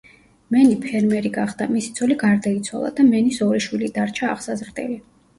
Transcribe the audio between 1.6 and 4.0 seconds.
მისი ცოლი გარდაიცვალა და მენის ორი შვილი